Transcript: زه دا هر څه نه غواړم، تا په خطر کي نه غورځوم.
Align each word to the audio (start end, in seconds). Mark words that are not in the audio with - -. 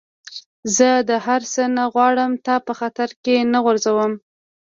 زه 0.75 0.89
دا 1.09 1.17
هر 1.27 1.41
څه 1.53 1.61
نه 1.77 1.83
غواړم، 1.93 2.31
تا 2.45 2.55
په 2.65 2.73
خطر 2.79 3.09
کي 3.23 3.35
نه 3.53 3.59
غورځوم. 3.65 4.11